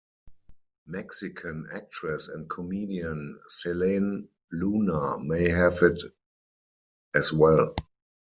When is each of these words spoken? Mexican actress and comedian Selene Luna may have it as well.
Mexican 0.87 1.67
actress 1.71 2.27
and 2.27 2.49
comedian 2.49 3.39
Selene 3.49 4.27
Luna 4.51 5.19
may 5.19 5.47
have 5.47 5.77
it 5.83 6.01
as 7.13 7.31
well. 7.31 7.75